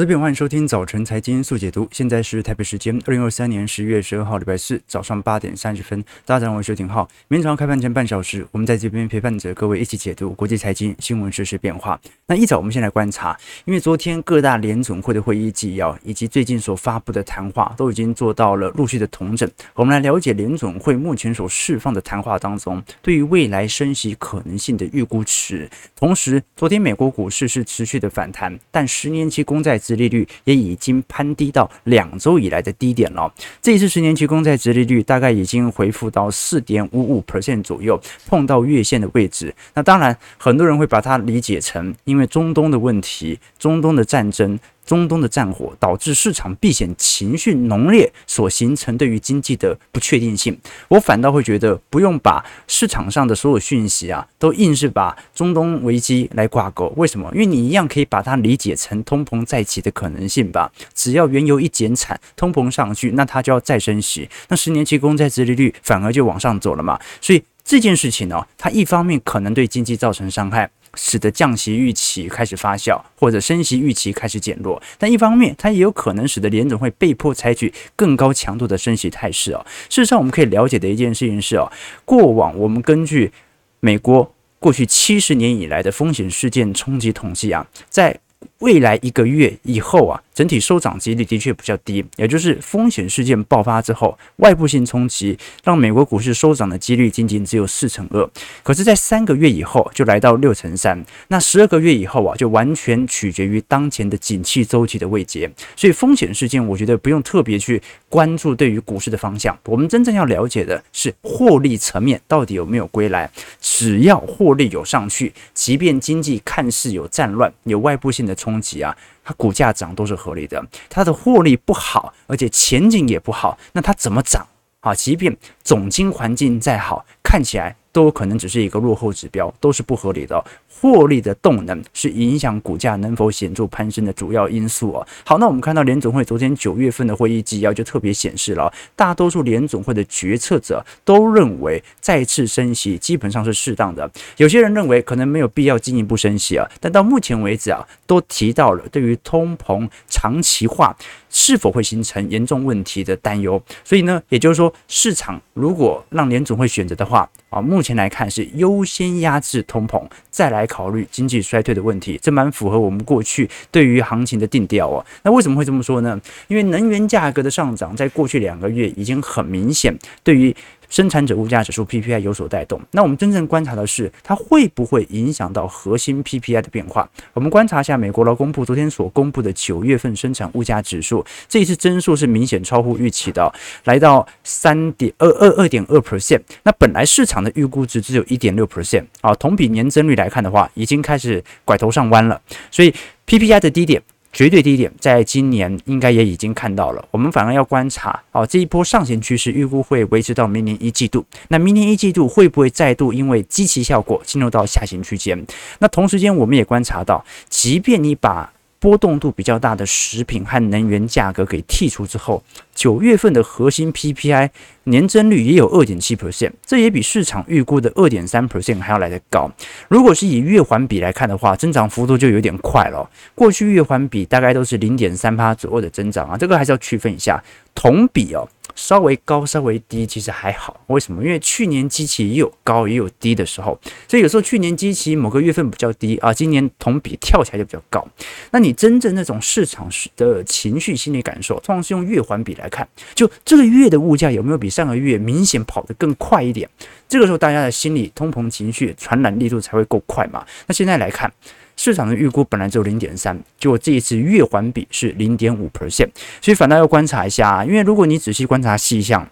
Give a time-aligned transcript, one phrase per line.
[0.00, 1.86] 我这边欢迎收听早晨财经速解读。
[1.92, 6.02] 现在是台北时间二零二三年十月十二号礼拜四早上八点三十分。
[6.24, 7.06] 大家好，我是廷浩。
[7.28, 12.00] 明天早上开盘前半小时，我们在这边陪伴着各位一起解读国际财经新闻实时变化。
[12.26, 19.46] 那一早我们先来观察，因为昨天各大联总会的会议纪要以及最近所发布的谈话都已经做到了陆续的统整。
[19.74, 25.68] 我们来了解联总会目前所释放的谈话当中对于未来升息可能性的预估值。
[25.94, 33.32] 同时，昨天美国股市是持续的反弹，但十年期公债殖利率也已经攀低到两周以来的低点了。
[33.60, 39.52] 这一次十年期公债殖利率大概已经回复到四点五五 percent 左右，碰到月线的位置。
[39.74, 44.58] 那当然，很多人会把它理解成因为中东的问题，中东的战争。
[44.90, 50.58] 中东的战火导致市场避险情绪浓烈，所形成对于经济的不确定性。
[50.88, 56.92] 我反倒会觉得，不用把市场上的所有讯息啊，都硬是把中东危机来挂钩。
[56.96, 57.30] 为什么？
[57.32, 60.72] 因为你一样可以把它理解成通膨再起的可能性吧。
[60.92, 66.98] 只要原油一减产，通膨上去，那它就要再升息，那十年期公债殖利率反而就往上走了嘛。
[67.20, 67.40] 所以
[67.70, 70.68] 这件事情呢、它一方面可能对经济造成伤害。
[70.96, 79.64] 使得降息预期开始发酵，或者升息预期开始减弱，但一方面，它也有可能使得联准会被迫采取更高强度的升息态势啊。
[79.88, 81.70] 事实上，我们可以了解的一件事情是啊，
[82.04, 83.30] 过往我们根据
[83.78, 88.18] 美国过去七十年以来的风险事件冲击统计啊，在
[88.60, 90.22] 未来一个月以后啊。
[90.32, 98.26] 整体收涨几率的确比较低，也就是风险事件爆发之后，外部性冲击让美国股市收涨的几率仅仅只有四成二。
[98.62, 105.50] 可是，在三个月以后就来到六成三，那十二个月以后啊，就完全取决于当前的景气周期的位阶。
[105.76, 113.30] 所以，风险事件我觉得不用特别去关注对于股市的方向，我们真正要了解的是获利层面到底有没有归来。
[113.60, 118.96] 只要获利有上去，即便经济看似有战乱、有外部性的冲供给啊。
[119.22, 124.44] 它股价涨都是合理的，它的获利不好，而且前景也不好，那它怎么涨
[124.80, 124.92] 啊？
[124.94, 130.44] 即便总经环境再好，看起来都可能只是一个落后指标，都是不合理的。
[130.68, 135.06] 获利的动能是影响股价能否显著攀升的主要因素啊。
[135.24, 144.10] 好，那我们看到联总会昨天九月份的会议纪要就特别显示了，大多数联总会的决策者都认为再次升息基本上是适当的。
[144.38, 150.96] 有些人认为可能没有必要进一步升息啊，但到目前为止啊，都提到了对于通膨长期化
[151.30, 153.62] 是否会形成严重问题的担忧。
[153.84, 160.66] 所以呢，也就是说，市场如果让联总会选择的话啊，目前来看是优先压制通膨，再来。
[160.70, 165.04] 考虑经济衰退的问题，这蛮符合我们过去对于行情的定调哦。
[165.24, 166.20] 那为什么会这么说呢？
[166.46, 170.54] 因为能源价格的上涨，在过去两个月已经很明显，对于。
[170.90, 177.08] 生产者物价指数 PPI 有所带动，那我们真正观察的是它会不会影响到核心 PPI 的变化？
[177.32, 183.50] 我们观察一下美国劳工部昨天所公布的九月份生产物价指数，这一次增速是明显超乎预期的，
[183.84, 186.40] 来到三点二二二点二 percent。
[186.64, 192.40] 那本来市场的预估值只有一点六 percent 啊，同比年增率来看的话，已经开始拐头上弯了，
[192.70, 192.92] 所以
[193.26, 194.02] PPI 的低点。
[194.32, 197.04] 绝对低点，在今年应该也已经看到了。
[197.10, 201.24] 我们反而要观察哦，这一波上行趋势预估会维持到明年一季度。
[201.48, 205.44] 那明年一季度会不会再度因为基期效果进入到下行区间？
[205.80, 212.42] 那同时间我们也观察到，即便你把波动度比较大的食品和能源价格给剔除之后，
[212.80, 214.48] 九月份的核心 PPI
[214.84, 219.50] 年增率也有二点七 percent，这也比市场预估的二点三 percent 还要来得高。
[219.88, 223.06] 如果是以月环比来看的话，增长幅度就有点快了。
[223.34, 227.44] 过去月环比大概都是零点三左右的增长啊，这个还是要区分一下。
[227.74, 228.48] 同比哦。
[228.76, 230.80] 稍微高，稍微低，其实还好。
[230.86, 231.22] 为什么？
[231.22, 238.06] 因为去年基期也有高也有低的时候，所以有时候去年基期某个月份比较低啊，今年同比跳起来就比较高。
[238.52, 246.66] 那你真正那种市场的情绪心理感受，通常是用月环比来看，就这个月的物价有没有比上个月明显跑得更快一点？
[247.06, 250.46] 这个时候大家的心理通膨情绪传染力度才会够快嘛。
[250.66, 251.30] 那现在来看。
[251.76, 256.10] 市场的预估本来只有零点三，结果这一次月环比是零点五 percent，
[256.42, 259.26] 所以反倒要观察一下，因为如果你仔细观察细项。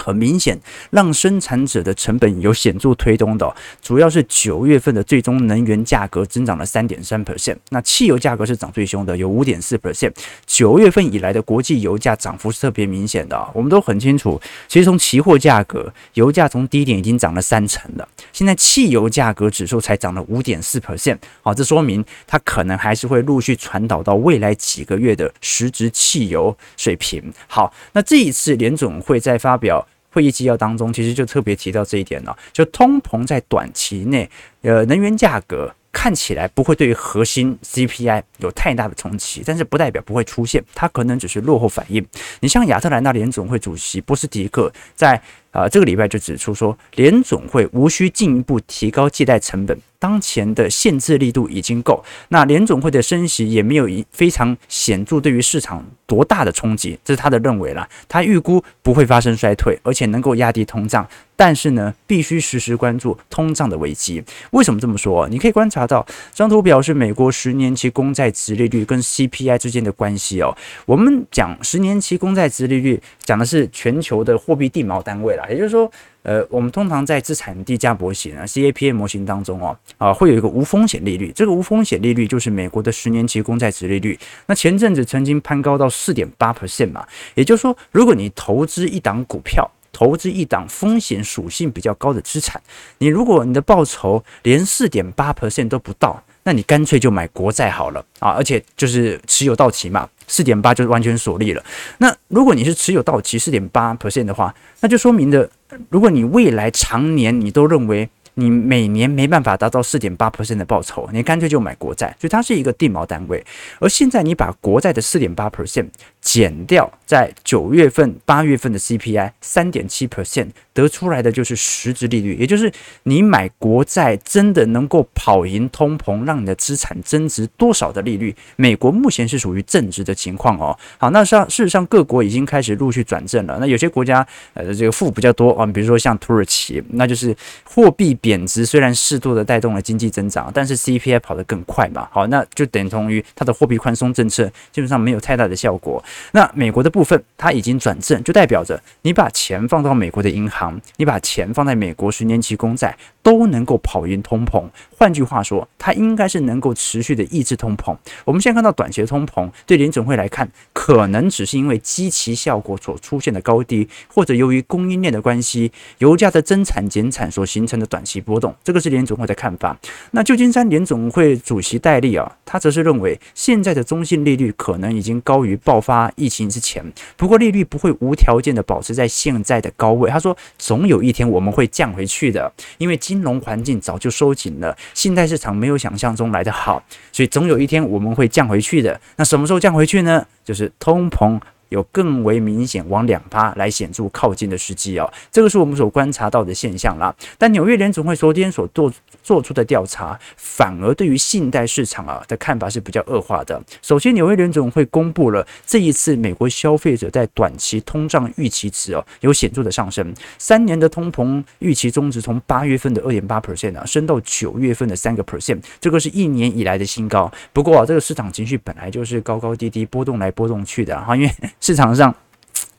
[0.00, 0.58] 很明显，
[0.90, 10.12] 让生产者的成本有显著推动的，主要是九月份的最终能源价格增长了三点三 percent，那汽油价格是涨最凶的，有五点四 percent。
[10.46, 14.40] 九月份以来的国际油价涨幅是特别明显的，我们都很清楚。
[14.66, 21.18] 其实从期货价格，油价从低点已经涨了三成了，现在汽油价格指数才涨了五点四 percent。
[21.42, 27.22] 好，这说明它可能还是会陆续传导到未来几个月的实质汽油水平。
[27.46, 29.86] 好，那这一次联总会在发表。
[30.10, 34.28] 会议纪要当中，其实就特别提到这一点了，就通膨在短期内，
[34.62, 42.04] 呃，能源价格看起来不会对于核心 CPI 有太大的冲击，但是不代表不会出现，它可能只是落后反应。
[42.40, 52.04] 你像亚特兰大联总会主席波斯蒂克在啊、这个礼拜就指出说，联总会无需进一步提高借贷成本，当前的限制力度已经够。
[52.28, 57.88] 那联总会的升息也没有一非常显著对于市场多大的冲击，这是他的认为啦。
[58.08, 61.06] 他预估不会发生衰退，而且能够压低通胀。
[61.36, 64.22] 但是呢，必须时时关注通胀的危机。
[64.50, 65.26] 为什么这么说？
[65.28, 70.54] 你可以观察到，这张图表示美国十年期公债殖利率跟 CPI 之间的关系哦。
[70.84, 75.90] 我们讲十年期公债殖利率，讲的是全球的货币地锚单位也就是说，
[76.22, 81.32] 呃，我们通常在资产地价模型啊 （CAPM 模型）当中哦，啊，会有一个无风险利率。
[81.34, 84.18] 这个无风险利率就是美国的十年期公债殖利率。
[84.46, 87.06] 那前阵子曾经攀高到四点八 percent 嘛。
[87.34, 92.60] 也就是说，如果你投资一档股票，投资一档风险属性比较高的资产，
[92.98, 98.30] 你如果你的报酬连四点八 percent 都不到，那你干脆就买国债好了啊！
[98.30, 101.64] 而且就是持有到期嘛，四点八就是完全锁利了。
[101.98, 105.48] 那如果你是持有到期四点八 percent 的话，那就说明的，
[105.88, 108.08] 如果你未来常年你都认为。
[108.34, 113.44] 你每年没办法达到四点八 percent 的报酬，你干脆就买国债，所以它是一个地锚单位。
[113.78, 115.88] 而现在你把国债的四点八 percent
[116.22, 122.72] 减掉，在九月份、八月份的 CPI 三点七 percent，得出来的就是实质利率，也就是
[123.02, 128.34] 你买国债真的能够跑赢通膨，让你的资产增值多少的利率？
[128.56, 130.74] 美国目前是属于正值的情况哦。
[130.96, 133.58] 好，那上事实上各国已经开始陆续转正了。
[133.60, 138.29] 那有些国家呃这个负比较多啊，比如说像土耳其，那就是货币比。
[138.30, 146.00] 贬值虽然适度的带动了经济增长，但是 CPI 跑得更快嘛，好，那就等同于它的货币宽松政策基本上没有太大的效果。
[146.30, 154.64] 那美国的部分它已经转正，就代表着你把钱放到美国的银行，你把钱放在美国十年期公债，都能够跑赢通膨。
[154.96, 157.96] 换句话说，它应该是能够持续的抑制通膨。
[158.24, 168.20] 我们现在看到短期的通膨，对联准会来看，可能只是因为基期效果所出现的高低，或者由于供应链的关系，油价的增产减产所形成的短期。
[168.20, 169.78] 波动，这个是联总会的看法。
[170.10, 176.84] 那旧金山联总会主席戴利啊，他则是认为现在的中性利率可能已经高于爆发疫情之前。
[177.16, 180.10] 不过利率不会无条件的保持在现在的高位。
[180.10, 186.80] 他说，总有一天我们会降回去的，因为金融环境早就收紧了，信贷市场没有想象中来的好，
[187.10, 189.00] 所以总有一天我们会降回去的。
[189.16, 190.24] 那什么时候降回去呢？
[190.44, 191.40] 就是通膨。
[191.70, 197.14] 有更为明显往两趴来显著靠近的时机哦，这个是我们所观察到的现象啦。
[197.38, 203.60] 但纽约联总会昨天所做做出的调查，反而对于信贷市场啊的看法是比较恶化的。
[203.80, 217.30] 首先，纽约联总会公布了这一次美国消费者在短期通胀预期值哦有显著的上升，三年的通膨预期中值从八月份的二点八 percent 啊升到九月份的三个 percent，这个是一年以来的新高。
[217.52, 221.30] 不过啊，这个市场情绪本来就是高高低低波动来波动去的哈，因为。
[221.60, 222.14] 市场上，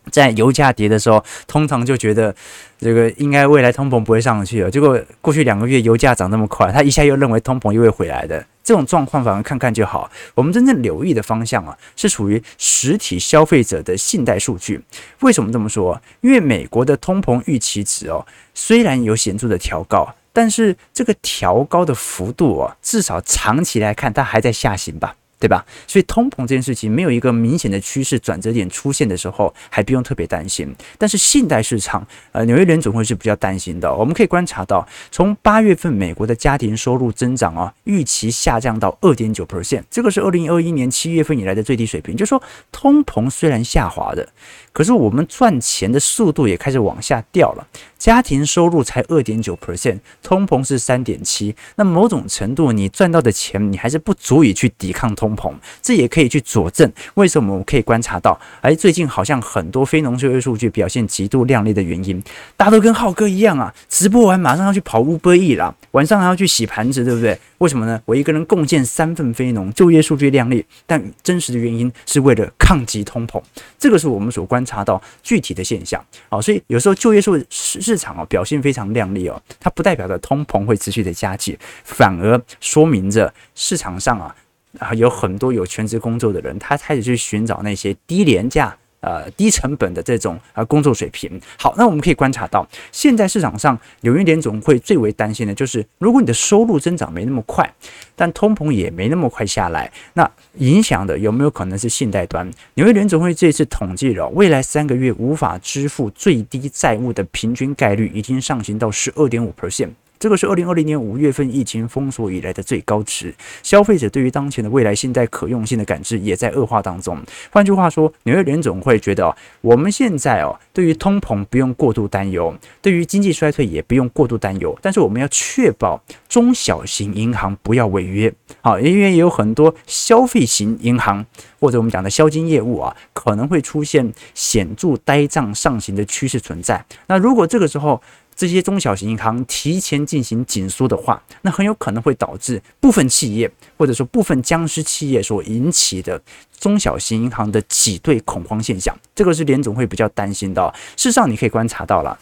[0.09, 2.35] 在油价跌的时候，通常就觉得
[2.79, 4.69] 这个应该未来通膨不会上去了。
[4.69, 8.45] 结果过去两个月油价涨那么快，他一下又认为通膨又会回来的。
[8.63, 10.09] 这种状况反而看看就好。
[10.35, 14.79] 我们真正留意的方向啊，是属于实体消费者的信贷数据。
[15.21, 15.99] 为什么这么说？
[16.21, 25.15] 因为美国的通膨预期值哦，虽然有显著的调高，但是这个调高的幅度啊，至少长期来看，它还在下行吧。
[25.41, 25.65] 对吧？
[25.87, 30.71] 所以通膨这件事情没有一个明显的趋势转折点出现的时候，还不用特别担心。
[30.99, 33.91] 但是信贷市场，呃，纽约联总会是比较担心的。
[33.91, 42.15] 我们可以观察到，从八月份美国的家庭收入增长啊，预期下降到二点九 percent，这个是二零二一年七月份以来的最低水平。
[42.15, 42.39] 就说，
[42.71, 44.29] 通膨虽然下滑的，
[44.71, 47.67] 可是我们赚钱的速度也开始往下掉了。
[47.97, 62.21] 家庭收入才二点九 percent，通膨是三点七，那某种程度你赚到的钱，你还是不足以去抵抗通通膨，这也可以去佐证为什么我们可以观察到，哎，最近好像很多非农就业数据表现极度亮丽的原因，
[62.57, 67.37] 大家都跟浩哥一样啊，直播完马上要去跑 Uber Eats 了，晚上还要去洗盘子，对不对？
[67.59, 68.01] 为什么呢？
[68.05, 73.39] 我一个人贡献三份非农就业数据亮丽，但真实的原因是为了抗击通膨，
[73.77, 76.03] 这个是我们所观察到具体的现象。
[76.29, 77.91] 好，所以有时候就业数是。
[77.91, 84.33] 市场哦表现非常亮丽哦，它不代表着通膨会持续的加剧，反而说明着市场上啊
[84.79, 88.75] 啊有很多有全职工作的人，他开始去寻找那些低廉价。
[89.01, 91.41] 呃，低成本的这种呃工作水平。
[91.57, 97.67] 好，那我们可以观察到，现在市场上纽约联总会最为担心的就是，如果你的收入增长没那么快，
[98.15, 102.47] 但通膨也没那么快下来，那影响的有没有可能是信贷端？
[102.75, 109.89] 纽约联总会这次统计了未来三个月无法支付最低债务的平均概率已经上行到十二点五 percent。
[110.21, 113.33] 这个是二零二零年五月份疫情封锁以来的最高值。
[113.63, 117.19] 消费者对于当前的未来信贷可用性的感知也在恶化当中。
[117.51, 125.99] 换句话说，纽约联总会觉得，我们现在哦，对于通膨不用过度担忧，对于经济衰退也不用过度担忧，但是我们要确保
[126.29, 128.31] 中小型银行不要违约。
[128.61, 131.25] 好，因为也有很多消费型银行
[131.59, 136.85] 或者我们讲的消金业务啊，可能会出现显著呆账上行的趋势存在。
[137.07, 137.99] 那如果这个时候，
[138.35, 146.19] 这些中小型银行提前进行紧缩的话，那很有可能会导致部分企业或者说部分僵尸企业所引起的
[146.59, 150.73] 中小型银行的挤兑恐慌现象，这个是联总会比较担心的。
[150.97, 152.17] 事实上，你可以观察到了，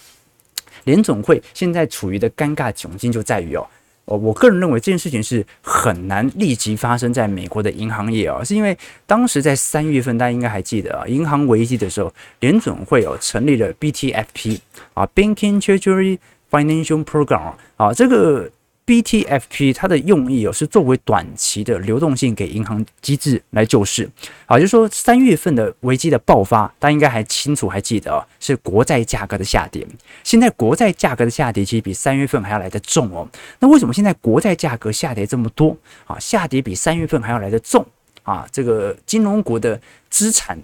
[0.84, 3.66] 联总会现在处于的尴尬窘境就在于哦。
[4.10, 8.76] 哦，我个人认为这件事情是很难立即发生在美国的银行业啊，是因为
[9.06, 14.60] 当时在三月份，大家应该还记得啊，银行危机的时候，联准会哦成立了 BTFP
[14.96, 16.18] 啊，Banking Treasury
[16.50, 18.50] Financial Program 啊，这个。
[18.90, 24.10] BTFP 它的用意哦，是作为短期的流动性给银行机制来救市。
[24.48, 29.86] 好，就是说三月份的危机的爆发，大家应该还清楚还记得哦，是国债价格的下跌。
[30.24, 33.30] 现在国债价格的下跌其实比三月份还要来得重哦。
[33.60, 35.78] 那为什么现在国债价格下跌这么多
[36.08, 36.18] 啊？
[36.18, 37.86] 下跌比三月份还要来得重
[38.24, 38.48] 啊？
[38.52, 39.80] 这个金融股的
[40.10, 40.60] 资产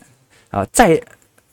[0.50, 1.00] 啊，再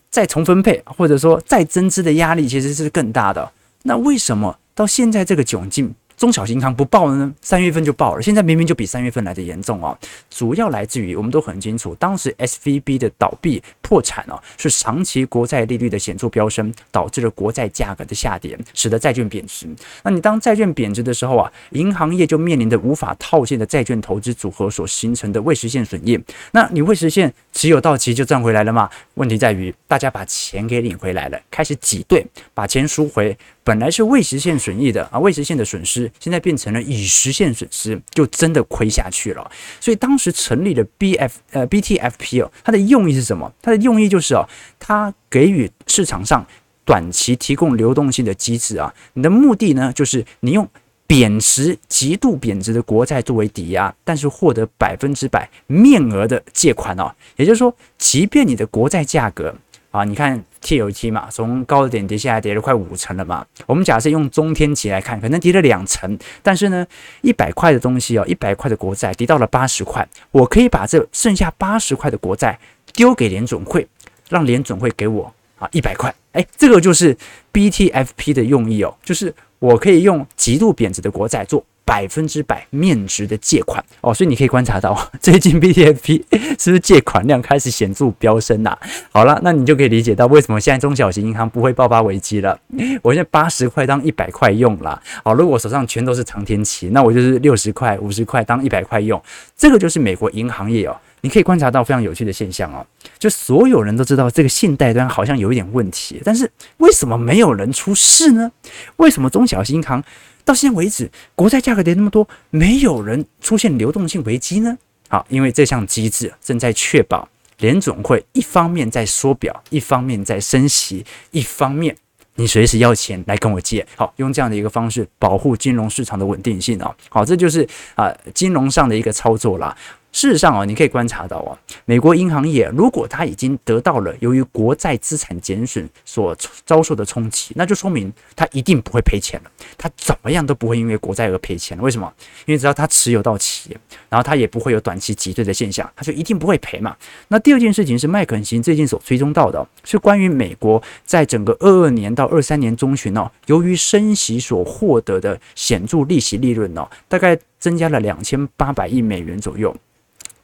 [0.09, 3.53] 再重分配或者说再增资的压力其实是更大的。
[3.83, 5.95] 那为什么到现在这个窘境？
[6.23, 7.35] 中小型银行不报了呢？
[7.41, 9.99] 三月份就报了，现在明明就比三月份来的严重哦。
[10.31, 19.67] 主要来自于我们都很清楚，当时 SVB 的倒闭破产哦，是长期国债利率的显著飙升，导致了国债价格的下跌，使得债券贬值。
[20.05, 26.17] 那你当债券贬值的时候啊，银行业就面临着无法套现的债券投资组合所形成的未实现损益。
[26.53, 28.89] 那你未实现持有到期就赚回来了吗？
[29.15, 32.25] 问题在于大家把钱给领回来了，开始挤兑，
[32.55, 33.37] 把钱赎回。
[33.65, 39.51] 本来是未实现损益的啊，未实现的损失，现在变成了已实现损失，就真的亏下去了。
[39.81, 43.53] 所以当时成立的 B F 呃 B T F P 哦，它的用意是什么？
[43.63, 46.45] 它的用意就是哦，它给予市场上
[46.85, 48.93] 短期提供流动性的机制啊。
[49.15, 50.69] 你的目的呢，就是你用
[51.07, 57.15] 贬值、极度贬值的国债作为抵押，但是获得百分之百面额的借款哦。
[57.37, 59.55] 也就是说，即便你的国债价格
[59.93, 60.43] 啊，你看。
[60.63, 63.45] TLT 嘛，从高点跌下来，跌了快五成了嘛。
[63.67, 66.87] 我们假设用中天期来看，可能跌了两成，但是呢，
[67.23, 72.57] 一百块的东西哦，一百块的国债跌到了八十块，我可以把这剩下八十块的国债
[72.95, 73.85] 丢给联准会，
[74.29, 76.15] 让联准会给我啊一百块。
[76.31, 77.17] 哎，这个就是
[77.53, 81.65] BTFP 的用意哦，就是我可以用极度贬值的国债做。
[81.85, 86.23] 百分之百面值的借款哦，所以你可以观察到， 最近 BTFP
[86.59, 88.79] 是不是借款量开始显著飙升呐、啊？
[89.13, 92.59] 好了，那你就可以理解到为什么现在中小型银行不会爆发危机了。
[93.03, 99.21] 我现在八十块当一百块用了，好，如果我手上全都是长天期，那我就是六十块、五十块当一百块用。
[99.57, 102.85] 这个就是美国银行业哦，你可以观察到非常有趣的现象哦，
[103.19, 108.51] 就所有人都知道这个信贷端好像有一点问题，但是为什么没有人出事呢？
[108.97, 110.03] 为什么中小银行？
[110.45, 114.77] 到现在为止，国债价格跌那么多，没有人出现流动性危机呢？
[115.09, 121.97] 好，因为这项机制正在确保联总会一方面在缩表，一方面在升息，一方面
[122.35, 126.93] 你随时要钱来跟我借，好，用这样的一个方式保护金融市场的稳定性哦。
[127.09, 127.65] 好，这就是
[127.95, 129.77] 啊金融上的一个操作啦。
[130.13, 139.51] 事实上啊，你可以观察到啊，美国银行业如果它已经得到了由于国债资产减损所遭受的冲击，那就说明它一定不会赔钱了。
[139.79, 141.83] 它怎么样都不会因为国债而赔钱了。
[141.83, 142.13] 为什么？
[142.45, 143.77] 因为只要它持有到期，
[144.11, 146.95] 然后它也不会有短期挤兑的现象，它就一定不会赔嘛。
[147.29, 159.75] 那第二件事情是麦肯锡最近所追踪到的，是关于美国在整个二二年到二三年中旬哦，由于升息所获得的显著利息利润哦，大概增加了两千八百亿美元左右。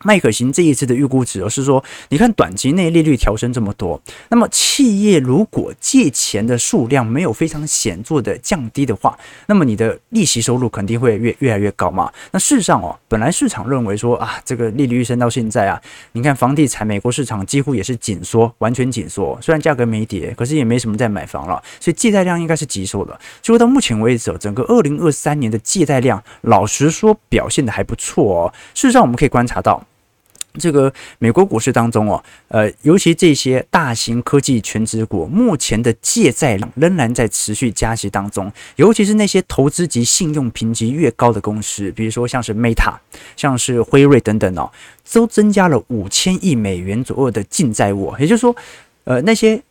[0.05, 12.13] 麦可行这一次的预估值，而是说，你看短期内利率调升这么多，那么企业如果借钱的数量没有非常显著的降低的话，那么你的利息收入肯定会越越来越高嘛。
[12.31, 15.81] 那事实上哦，本来市场认为说啊，这个利率升到现在啊，
[16.13, 23.19] 你看房地产美国市场几乎也是紧缩，完全紧缩，虽然价格没跌，可是也没什么在买房了，所以借贷量应该是急缩的。
[23.43, 28.55] 结果到目前为止，整个二零二三年的借贷量，老实说表现得还不错哦。
[28.75, 29.85] 事实上，我们可以观察到。
[30.59, 38.53] 这个美国股市当中哦，呃，尤其这些大型科技全值股，目前的借债量仍然在持续加息当中。
[38.77, 42.95] 尤其是那些投资级信用评级越高的公司，比如说像是 Meta、
[43.37, 44.71] 像是辉瑞等等哦，
[45.13, 48.15] 都增加了五千亿美元左右的净债务。
[48.19, 48.55] 也就是说，
[49.05, 49.63] 呃，那些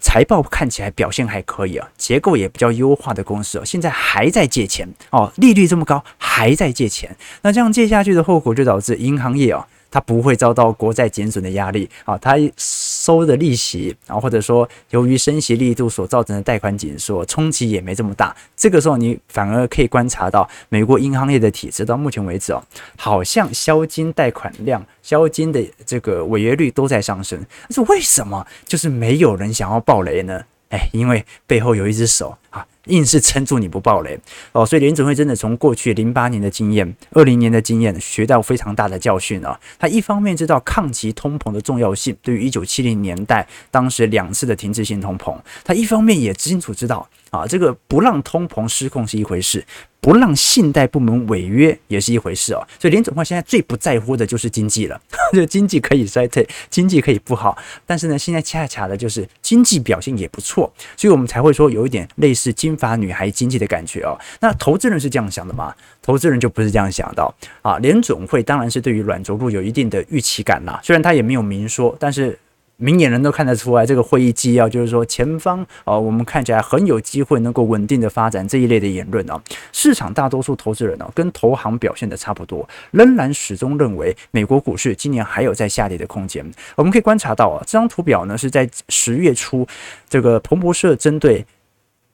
[0.00, 9.66] 财报看起来表现还可以啊，结构也比较优化的公司哦，现在还在借钱哦，利率这么高还在借钱，那这样借下去的后果就导致银行业啊。
[9.90, 18.34] 它不会遭到国债减损的压力啊，它收的利息啊，或者说由于升息力度所造成的贷款紧缩冲击也没这么大。
[18.56, 22.62] 这个时候你反而可以观察到美国银行业的体制到目前为止哦，
[22.96, 27.38] 好像消金贷款量、消金的这个违约率都在上升。
[27.62, 30.42] 但是为什么就是没有人想要爆雷呢？
[30.70, 32.66] 哎，因为背后有一只手啊。
[32.88, 34.18] 硬是撑住你不爆雷
[34.52, 39.58] 哦，所以联准会真的从过去零八年的经验、二零年的经验学到非常大的教训啊。
[39.78, 49.64] 他一方面知道抗击通膨的重要性，对于一九七零年代当时两次的停滞性通膨，他一方面也清楚知道啊，这个不让通膨失控是一回事。
[50.00, 54.98] 不让信贷部门违约也是一回事哦，所以联总会现在最不在乎的就是经济了。
[55.34, 64.16] 就经济可以衰退，经济可以不好，但是呢，现在恰恰的就是经济表现也不错，所以我们才会说有一点类似金发女孩经济的感觉哦。
[64.40, 65.74] 那投资人是这样想的吗？
[66.00, 67.76] 投资人就不是这样想的啊。
[67.78, 72.38] 联总会当然是对于软着陆有一定的预期感啦，虽然他也没有明说，但是。
[72.80, 79.42] 明眼人都看得出来，这个会议纪要就是说，前方啊，我们看起来很有机会能够稳定的发展这一类的言论啊。
[79.72, 86.48] 市场大多数投资人呢，跟投行表现的差不多，仍然始终认为美国股市今年还有在下跌的空间。
[86.76, 89.66] 我们可以观察到啊，这张图表呢是在十月初，
[90.08, 91.44] 这个彭博社针对。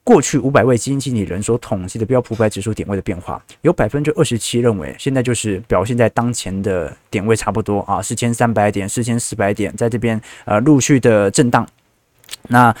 [0.05, 11.67] 过去五百位基金经理人所统计的标普五百指数点位的变化，有百分之二十七认为现在就是表现在当前的点位差不多啊，四千三百点、四千四百点，在这边呃陆续的震荡。
[12.49, 12.73] 那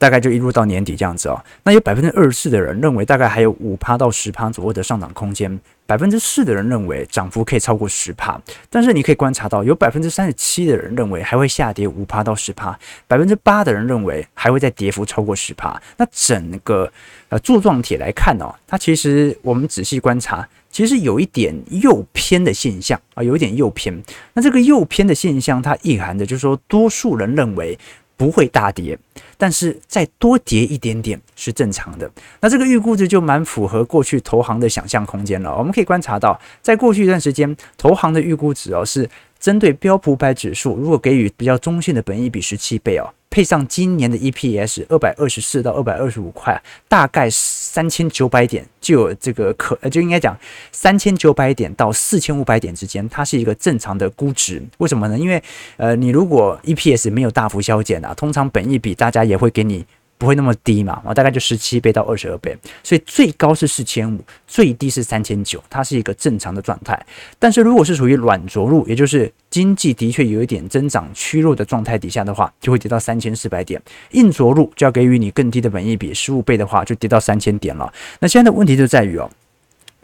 [0.00, 1.38] 大概就一路到年底这样子哦。
[1.62, 8.40] 那有百分之二十四的人认为大概还有五趴到十趴左右的上涨空间，百分之四的人认为涨幅可以超过十趴。
[8.70, 15.78] 但是你可以观察到，有百分之三十七的人认为还会下跌五趴到十趴，百分之八的人认为还会再跌幅超过十趴。
[15.98, 16.90] 那整个
[17.28, 24.02] 呃柱状体来看哦，它其实我们仔细观察，其实有一点右偏的现象啊，有一点右偏。
[24.32, 27.78] 那这个右偏的现象，它意含的就是说，多数人认为。
[28.20, 28.98] 不会大跌，
[29.38, 32.10] 但是再多跌一点点是正常的。
[32.38, 35.56] 那这个预估值就蛮符合过去投行的想象空间了。
[35.56, 39.08] 我们可以观察到，在过去一段时间，投行的预估值哦是
[39.40, 43.08] 针对标普五百指数，如果给予比较中性的本益比十七倍哦。
[43.30, 50.36] 配上今年的 EPS 二百二十四到二百二十五块，大概三千九百点就有这个可，就应该讲
[50.72, 54.60] 三千九百点到四千五百点之间，它是一个正常的估值。
[54.78, 55.16] 为什么呢？
[55.16, 55.40] 因为
[55.76, 59.86] 呃，你如果 EPS 没有大幅削减啊，通常本益比大家也会给你。
[60.20, 62.54] 不会那么低嘛，大概就十七倍到二十二倍，
[62.84, 67.06] 所以最高是四千五，最低是三千九，它是一个正常的状态。
[67.38, 73.80] 但是如果是属于软着陆，也就是经济的确有一点增长趋弱的状态底下的话，就会跌到三千四百点。
[74.10, 77.90] 硬着陆就要给予你更低的本益比，十五倍的话就跌到三千点了。
[78.18, 79.30] 那现在的问题就在于哦。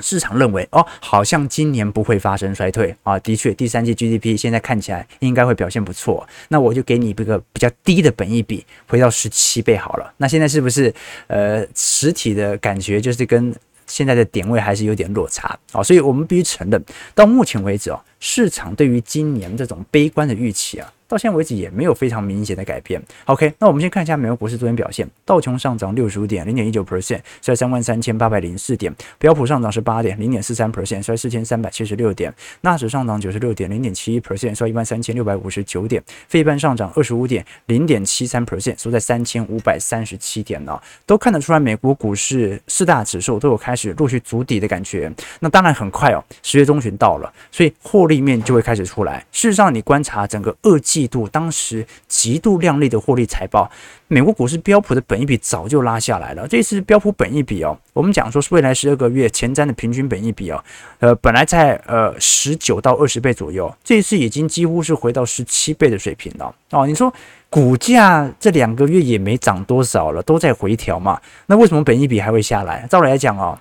[0.00, 3.18] 市场认为哦，好像今年不会发生衰退啊。
[3.20, 6.26] 的确，第三季 GDP 现在看起来应该会表现不错。
[6.48, 10.12] 那我就给你一个比较低的本益比，回到十七倍好了。
[10.18, 10.92] 那现在是不是
[11.26, 13.54] 呃，实体的感觉就是跟
[13.86, 15.82] 现在的点位还是有点落差啊？
[15.82, 20.92] 所以我们必须承认，到目前为止哦，市场对于今年这种悲观的预期啊。
[21.08, 23.00] 到现在为止也没有非常明显的改变。
[23.26, 25.08] OK，那我们先看一下美国股市昨天表现。
[25.24, 28.92] 道琼上涨六十五点，零点一九 percent，在三万三千八百零四点。
[29.18, 32.34] 标普上涨十八点，零点四三 percent，在四千三百七十六点。
[32.62, 36.02] 纳指上涨九十六点，零点七一 percent，在一万三千六百五十九点。
[36.28, 40.76] 费半上涨二十五点，零点七三 percent，收在三千五百三十七点呢。
[41.06, 45.12] 都看得出来，美国股市四大指数都有开始陆续筑底的感觉。
[45.38, 49.24] 那当然很快哦，十月中旬到了，所以获利面就会开始出来。
[49.30, 50.95] 事实上，你观察整个二季。
[50.96, 53.70] 季度当时极度亮丽的获利财报，
[54.08, 56.48] 美国股市标普的本益比早就拉下来了。
[56.48, 60.64] 这次标普本益比哦，我们讲说是未来十二个月前瞻的平均本益比哦，
[61.00, 66.86] 呃，本来在呃十九到二十倍左右，这一次已经几乎是回到十七倍的水平了哦。
[66.86, 67.12] 你说
[67.50, 71.20] 股价这两个月也没涨多少了，都在回调嘛？
[71.44, 72.86] 那为什么本益比还会下来？
[72.88, 73.58] 照理来讲哦，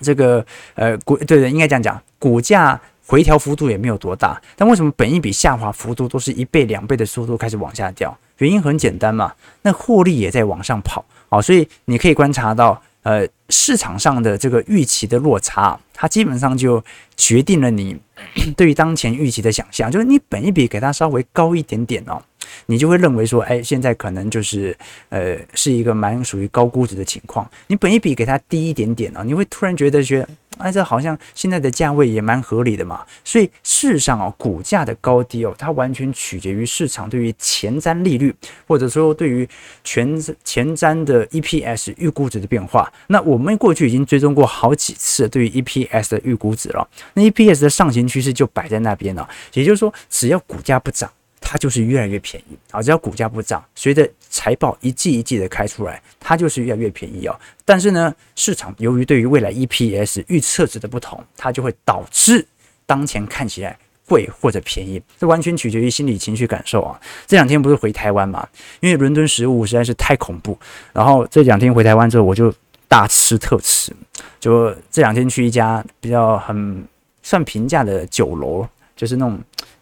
[0.00, 0.44] 这个
[0.74, 2.80] 呃股对对，应该这样讲，股价。
[3.08, 8.14] 回调幅度也没有多大，但为什么本一笔下滑幅度都是一倍、两倍的速度开始往下掉？
[8.36, 16.84] 原因很简单嘛，那获利也在往上跑啊，所以你可以观察到，呃，市场上的这个预期的落差，它基本上就
[17.16, 17.98] 决定了你
[18.54, 22.22] 对于当前预期的想象，就是你本一笔给它稍微高一点点哦，
[22.66, 24.76] 你就会认为说，哎，现在可能就是
[25.08, 27.48] 呃是一个蛮属于高估值的情况。
[27.66, 33.04] 你本一比给它低一点点啊，你会突然觉得觉得，哎，这好像现在的价位也蛮合理的嘛。
[33.24, 38.34] 所以事实上哦，股价的高低哦，它完全取决于市场对于前瞻利率，
[38.66, 39.48] 或者说对于
[39.84, 42.90] 全前瞻的 EPS 预估值的变化。
[43.08, 49.28] 那我们过去已经追踪过好几次对于 EPS 的预估值了，那 EPS 的上行趋势就摆在那边了。
[49.52, 51.10] 也就是说，只要股价不涨，
[51.50, 52.82] 它就是越来越便宜啊！
[52.82, 57.34] 只要股价不涨，随着财报一季一季的开出来，它就是越来越便宜啊。
[57.64, 62.46] 但是呢，市场由于对于未来 EPS 预测值的不同，它就会导致
[62.84, 63.74] 当前看起来
[64.06, 67.00] 贵或者便宜，这完全取决于心理情绪感受啊。
[67.26, 68.46] 这两天不是回台湾嘛？
[68.80, 70.58] 因为伦敦食物实在是太恐怖，
[70.92, 72.52] 然后这两天回台湾之后，我就
[72.88, 73.90] 大吃特吃，
[74.38, 76.86] 就这两天去一家比较很
[77.22, 78.68] 算平价的酒楼。
[78.98, 79.38] 就是那种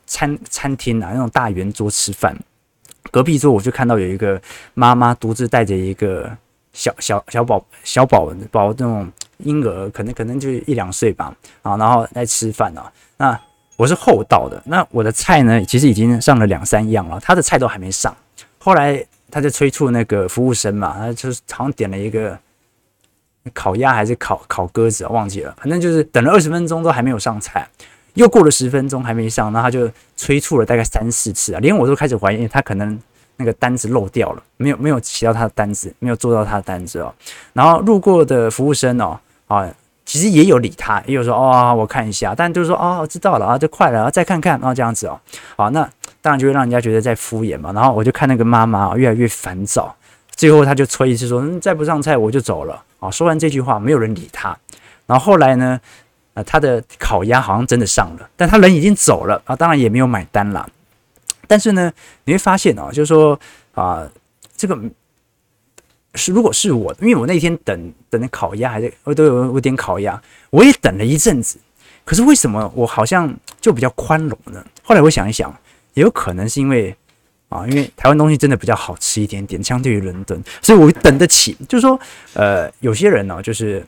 [0.06, 2.36] 餐餐厅啊，那种大圆桌吃饭，
[3.10, 4.40] 隔壁桌我就看到有一个
[4.74, 6.30] 妈妈独自带着一个
[6.72, 12.90] 小小小宝小宝宝那种婴儿，可能可能就一两岁吧，啊，然后在吃饭啊。
[13.16, 13.38] 那
[13.76, 18.14] 我是后到的，那我的菜呢，其实已经上了两三样了，他的菜都还没上。
[18.58, 22.38] 后来他就催促那个服务生嘛，他就是好像点了一个
[23.52, 27.68] 烤鸭还是烤烤鸽子，忘记了，反正就是等了二十分钟都还没有上菜。
[28.16, 32.98] 又过了十分钟还没上，然后他就催促了大概三四次啊，连我都开始怀疑他可能
[33.36, 37.14] 那个单子漏掉了，没有没有写到他的单子，没有做到他的单子哦。
[37.52, 39.68] 然后路过的服务生哦啊，
[40.06, 45.20] 其实也有理他，也有说哦，我看一下，但就是说哦，知道了啊，就快了啊，再看看，然后这样子哦，
[45.54, 45.82] 好，那
[46.22, 47.70] 当然就会让人家觉得在敷衍嘛。
[47.72, 49.94] 然后我就看那个妈妈越来越烦躁，
[50.34, 53.10] 最后他就催一次说，嗯，再不上菜我就走了啊。
[53.10, 54.56] 说完这句话，没有人理他。
[55.06, 55.78] 然后后来呢？
[56.36, 60.68] 啊，他的烤鸭好像真的上了，但他人已经走了啊，当然也没有买单了。
[61.46, 61.90] 但是呢，
[62.24, 63.40] 你会发现哦，就是说
[63.72, 64.06] 啊，
[64.54, 64.78] 这个
[66.14, 71.58] 是如果是我，因为我那天等等的烤鸭还是我都有我点烤鸭，我也等了一阵子。
[72.04, 74.62] 可是为什么我好像就比较宽容呢？
[74.82, 75.50] 后来我想一想，
[75.94, 76.94] 也有可能是因为
[77.48, 81.56] 啊，因为台湾东西真的比较好吃一点点，相对于伦敦，所以我等得起。
[81.66, 81.98] 就是说，
[82.34, 83.82] 呃，有些人呢，就是。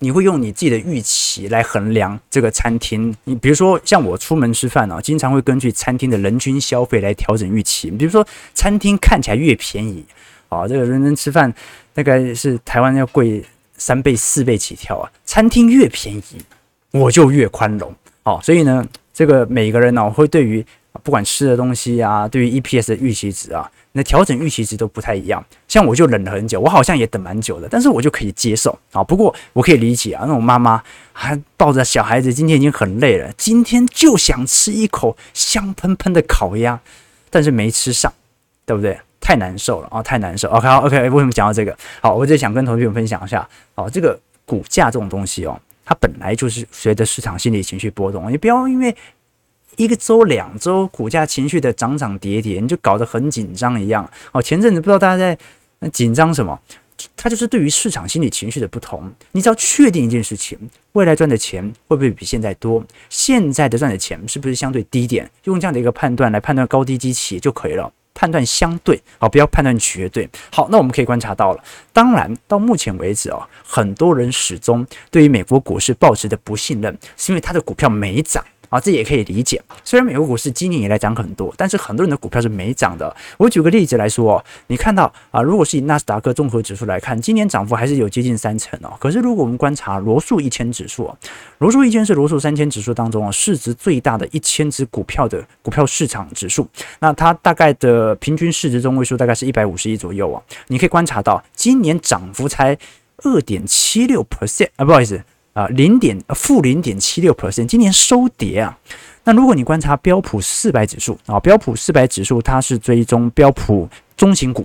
[0.00, 3.14] 你会用你自己的预期来衡量这个餐厅。
[3.24, 7.90] 你比如说，像我出门吃饭啊，经常会根据餐厅的人均消费来调整预期。
[7.90, 10.04] 比如说，餐厅看起来越便宜，
[10.48, 11.52] 啊，这个人人吃饭
[11.92, 13.44] 大概是台湾要贵
[13.76, 15.10] 三倍、四倍起跳啊。
[15.24, 16.22] 餐厅越便宜，
[16.92, 17.94] 我就越宽容。
[18.22, 20.64] 哦，所以呢，这个每个人呢，会对于
[21.02, 23.70] 不管吃的东西啊，对于 EPS 的预期值啊。
[23.98, 29.02] 那调整预期值都不太一样，像我就忍了很久，我好像也等蛮久的，但是我就可以接受啊。
[29.02, 30.80] 不过我可以理解啊，那种妈妈
[31.12, 36.78] 还抱着小孩子，今天已经很累了，今天就想吃一口香喷喷的烤鸭，
[37.28, 38.12] 但是没吃上，
[38.64, 38.96] 对不对？
[39.20, 40.48] 太难受了啊，太难受。
[40.50, 41.76] OK，OK，、为什么讲到这个？
[42.00, 48.94] 好，我就想跟同学们分享一下，好，这个股价这种东西哦，它本来就是随着市场心理情绪波动，你不要因为。
[49.78, 54.08] 一个周、两周，股价情绪的涨涨跌跌，你就搞得很紧张一样。
[54.32, 55.38] 哦，前阵子不知道大家在
[55.90, 56.58] 紧张什么，
[57.16, 59.08] 它就是对于市场心理情绪的不同。
[59.30, 60.58] 你只要确定一件事情，
[60.94, 62.84] 未来赚的钱会不会比现在多？
[63.08, 65.30] 现在的赚的钱是不是相对低点？
[65.44, 67.90] 用这样的一个判断来判断高低基期就可以了。
[68.14, 70.28] 判断相对，好，不要判断绝对。
[70.50, 71.62] 好，那我们可以观察到了。
[71.92, 78.44] 当然，到目前为止哦，很多人始终对于美国股市抱持的不信任，是因为它的股票没涨。
[78.68, 79.62] 啊，这也可以理解。
[79.84, 83.14] 虽然美国股市今年以来涨很多，但是很多人的股票是没涨的。
[83.36, 88.92] 我举个例子来说，你看到啊，如果是以纳斯达克综合指数来看，今年涨幅还是有接近三成哦。
[88.98, 91.10] 可是如果我们观察罗素一千指数，
[91.58, 96.68] 罗素一千是罗素三千指数当中啊市值最大的一千只股票的股票市场指数，
[97.00, 100.42] 那它大概的平均市值中位数大概是一百五十亿左右啊。
[100.66, 102.76] 你可以观察到，今年涨幅才
[103.24, 105.22] 二点七六 percent 啊，不好意思。
[105.58, 108.78] 啊，零点负零点七六 percent，今年收跌啊。
[109.24, 114.64] 那如果你观察标普四百指数啊，标普四百指数它是追踪标普中型股，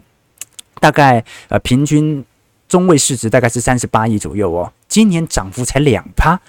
[0.80, 2.24] 大概呃平均
[2.68, 4.72] 中位市值大概是三十八亿左右哦。
[4.88, 6.40] 今年涨幅才两趴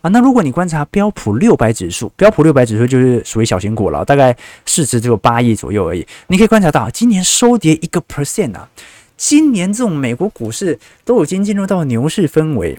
[0.00, 0.10] 啊。
[0.10, 4.36] 那如果你观察标普六百指数，标普六百指数就是属于小型股了，大概
[4.66, 6.04] 市值只有八亿左右而已。
[6.26, 8.68] 你可以观察到，今年收跌一个 percent 啊。
[9.16, 12.76] 今年这种美国股市都已经进入到牛市氛围。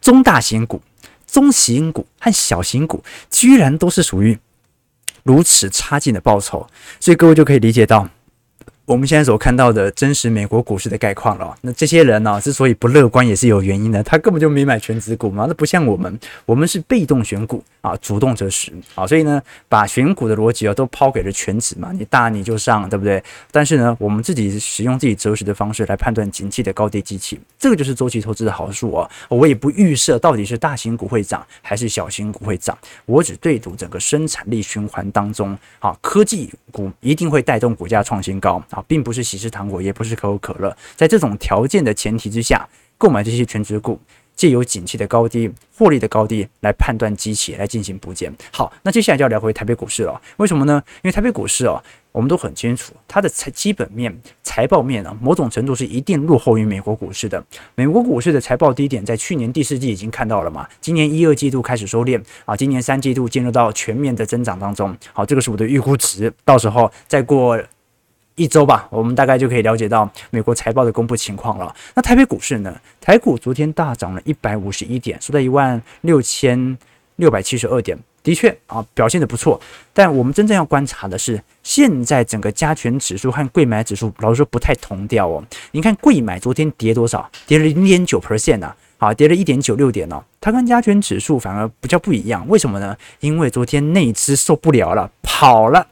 [0.00, 0.82] 中大型股、
[1.26, 4.38] 中型股和小型股居然都是属于
[5.22, 6.66] 如此差劲的报酬，
[6.98, 8.08] 所以各位就可以理解到
[8.90, 11.56] 我们现在所看到的真实美国股市的概况了。
[11.60, 14.02] 那这些人呢、之所以不乐观，也是有原因的。
[14.02, 15.44] 他根本就没买全值股嘛。
[15.46, 19.06] 那不像我们，我们是被动选股啊，主动择时啊。
[19.06, 21.92] 所以呢，把选股的逻辑啊都抛给了全值嘛。
[21.92, 23.22] 你大你就上，对不对？
[23.52, 29.08] 但是呢，我们自己使用自己择时的方式来判断景气的高低机器，这个就是周期投资的好处啊。
[29.28, 32.76] 我也不预设到底是大型股会涨还是小型股会涨，
[33.06, 38.79] 我只对赌整个生产力循环当中啊，科技股一定会带动股价创新高啊。
[38.86, 40.76] 并不是喜事糖果，也不是可口可乐。
[40.96, 43.98] 在这种条件的前提之下，购买这些全值股，
[44.36, 48.32] 借由景气的高低、获利的高低来判断机器，来进行补减。
[48.52, 50.20] 好，那接下来就要聊回台北股市了。
[50.36, 50.82] 为什么呢？
[50.96, 57.42] 因为台北股市哦，我们都很清楚，它的财基本面、财报面啊，某种程度是一定落后于美国股市的。
[57.74, 64.96] 美国股市的财报低点在去年第四季已经看到了嘛，今年一二季度开始收敛啊，今年三季度进入到全面的增长当中。
[65.12, 67.58] 好，这个是我的预估值，到时候再过。
[68.40, 71.76] 一周吧，我们大概就可以了解到美国财报的公布情况了。
[71.94, 72.74] 那台北股市呢？
[72.98, 76.78] 台股昨天大涨了一百五十一点，收在一万六千
[77.16, 79.60] 六百七十二点，的确啊，表现的不错。
[79.92, 85.44] 但我们真正要观察的是，现在整个加权指数和柜买指数老实说不太同调哦。
[85.72, 87.30] 你看柜买昨天跌多少？
[87.46, 90.24] 跌了零点九 percent 啊，好，跌了一点九六点哦。
[90.40, 92.96] 它跟加权指数反而比较不一样，为什么呢？
[93.20, 95.86] 因为昨天内资受不了了，跑了。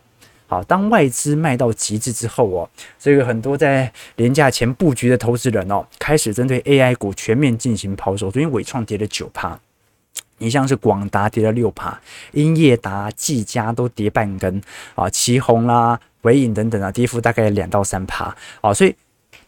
[0.51, 8.31] 好，当外资卖到极致之后哦，这个很多在廉价前布局的投资人哦，开始针对 AI 股全面进行抛售。
[8.31, 9.61] 昨天伟创跌了九趴，
[10.39, 12.01] 你像是广达跌了六趴，
[12.33, 14.59] 英业达、技嘉都跌半根
[14.95, 18.97] 啊，奇宏啦、伟影等等啊，跌幅大概两到三趴啊，所以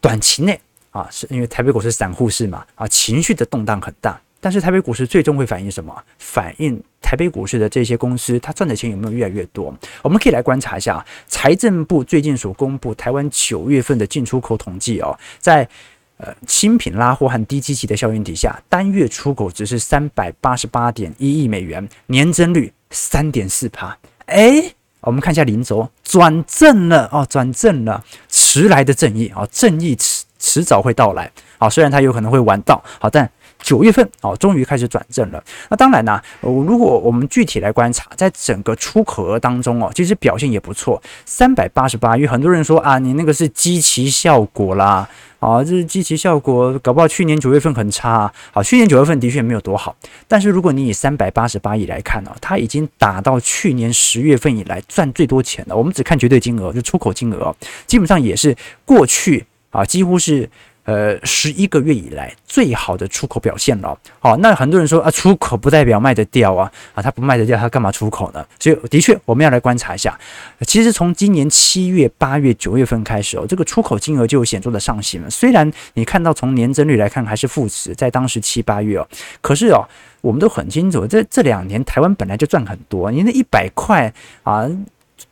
[0.02, 0.60] 短期内
[0.90, 4.20] 啊，是因为台北股市散户市嘛啊，情绪的动荡很大。
[4.40, 5.94] 但是台北股市最终会反映什么？
[6.18, 9.74] 反映台北股市的这些公司，它赚的钱有没有越来越多？
[10.00, 15.68] 我们可以来观察一下，财政部最近所公布台湾九月份的进出口统计哦，在
[16.16, 23.94] 呃新品拉货和低基期的效应底下，单月出口只是三百八十八点一亿美元，年增率三点四趴。
[24.24, 24.72] 哎，
[25.02, 31.30] 我们看一下零轴转正了哦，转正了，迟来的正义啊，正义迟迟早会到来。
[31.58, 33.30] 好，虽然它有可能会晚到，好，但。
[33.62, 35.42] 九月份哦，终于开始转正了。
[35.68, 42.16] 那当然呢，如果我们具体来观察，在整个出口额当中哦，其实表现也不错，三百八十八。
[42.16, 48.32] 因为很多人说啊，你那个是基期效果啦，啊，这是基期效果，搞不好去年九月份很差。
[48.52, 49.94] 好，去年九月份的确没有多好，
[50.26, 55.76] 但是如果你以三百八十八亿来看呢，它已经达到去年十月份以来赚最多钱了。
[55.76, 57.54] 我们只看绝对金额，就出口金额，
[57.86, 60.48] 基本上也是过去啊，几乎是。
[60.90, 63.96] 呃，十一个月以来最好的出口表现了。
[64.18, 68.44] 好，那很多人说啊，出口不代表卖得掉啊，啊，他不卖得掉，他干嘛出口呢？
[68.58, 70.18] 所以的确，我们要来观察一下。
[70.66, 75.30] 其实从今年七月、八月、九月份开始哦，这个出口金额就有显著的上行了。
[75.30, 79.06] 虽然你看到从年增率来看还是负值，在当时七八月哦，
[79.40, 79.86] 可是哦，
[80.22, 84.68] 我们都很清楚，这这两年台湾本来就赚很多，你那一百块啊。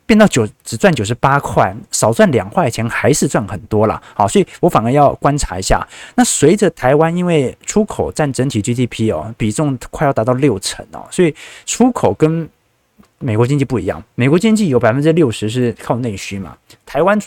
[0.05, 4.01] 变到九只赚九十八块，少赚两块钱还是赚很多了。
[4.13, 5.85] 好，所以我反而要观察一下。
[6.15, 11.33] 那随着台湾因为出口占整体 GDP 哦，比重快要达到六成哦，所以
[11.65, 12.49] 出口跟
[13.19, 14.03] 美国经济不一样。
[14.15, 17.19] 美国经济有百分之六十是靠内需嘛，台湾。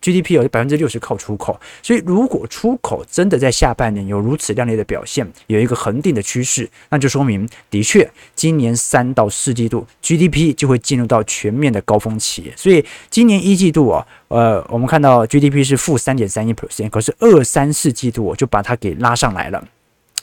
[0.00, 12.52] GDP 有百分之六十靠出口，所以如果出口真的在下半年有如此亮丽的表现，有一个恒定的趋势，那就说明的确今年三到四季度 GDP 就会进入到全面的高峰期。
[12.56, 19.62] 所以今年一季度啊，呃，我们看到 GDP 是负三点三一 percent，可是二三四季度我就把它给拉上来了。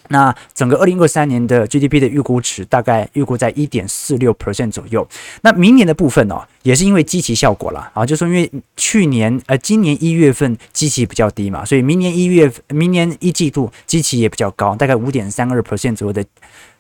[0.10, 5.08] 那整个二零二三年的 GDP 的预估值大概预估在一点四六 percent 左右。
[5.42, 16.24] 那明年的部分哦，也是因为基期效果啦，啊，就是说因为去年呃今年一月份基期比较低嘛，所以明年一月明年一季度基期也比较高，大概五点三二 percent 左右的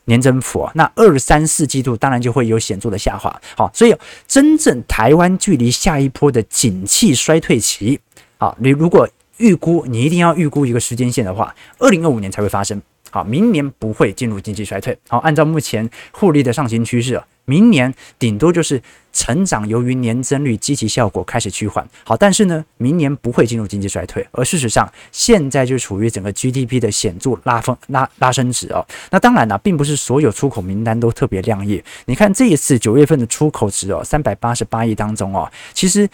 [0.05, 0.69] 年增幅。
[0.75, 3.41] 那二三四季度当然就会有显著的下滑。
[3.55, 3.95] 好，所以
[4.27, 7.99] 真正台湾距离下一波的景气衰退期，
[8.37, 9.07] 好，你如果
[9.37, 12.81] 预估，你一定要预估一个时间线的话，二零二五年才会发生。
[13.15, 14.97] 好，明年不会进入经济衰退。
[15.07, 18.81] 好，按照目前互利的上行趋势啊，明年顶多就是
[19.13, 21.87] 成长，由于年增率积极效果开始趋缓。
[22.03, 28.85] 好，但是呢，明年不会进入经济衰退，而事实上现在就处于整个 GDP 的显著拉风拉拉升值哦。
[29.11, 31.81] 那当然了，并不是所有出口名单都特别亮眼。
[32.07, 36.09] 你看这一次九月份的出口值哦，三百八十八亿当中哦，其实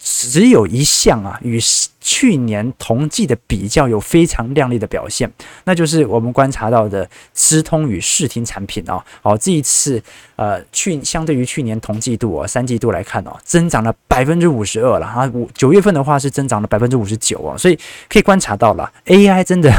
[0.00, 1.60] 只有一项啊与
[2.02, 5.30] 去年同季的比较有非常亮丽的表现，
[5.64, 10.02] 那就是我们观察到的资通与视听产品哦，好，这一次
[10.34, 19.72] 呃去相对于去年同季度哦，三季度来看哦，增长了百分之五十二了啊，五九月份的话是增长了百分之五十九哦，所以可以观察到了 AI 真的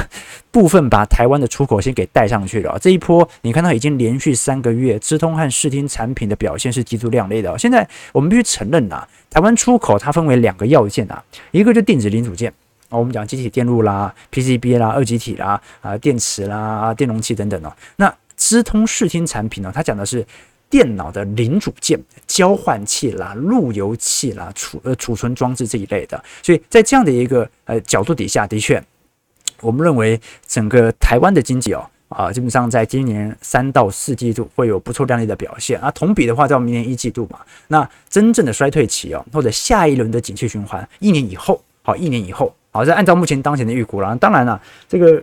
[0.50, 12.13] 部分把台湾的出口先给带上去了，这一波你看到已经连续三个月资通和视听产品的表现是极度亮丽的，现在我们必须承认呐，台湾出口它分为两个要件啊，一个就电子。
[12.14, 12.54] 零组件
[12.90, 17.74] 啊，我们讲积体电路啦、PCB 啦、二极体啦、啊电池啦、电容器等等哦。
[17.96, 20.26] 那资通视听产品呢，它讲的是
[20.70, 26.24] 电脑的零组件、交换器啦、路由器啦、储呃储存装置这一类的。
[26.42, 28.84] 所以在这样的一个呃角度底下，的确，
[29.62, 35.90] 我们认为整个台湾的经济哦啊，基本上在今年三到四季度会有不错亮丽的表现啊。
[35.92, 41.60] 同比的话，到明年一季度嘛，那真正的衰退期哦，或者下一轮的景气循环，一年以后。
[41.84, 44.16] 好，一年以后，好，再按照目前当前的预估了。
[44.16, 45.22] 当然了，这个